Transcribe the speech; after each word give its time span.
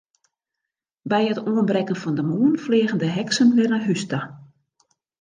By 1.11 1.21
it 1.31 1.41
oanbrekken 1.51 1.99
fan 2.03 2.15
de 2.17 2.23
moarn 2.31 2.57
fleagen 2.65 2.99
de 3.01 3.09
heksen 3.17 3.49
wer 3.57 3.69
nei 3.71 3.81
hús 3.87 4.03
ta. 4.11 4.19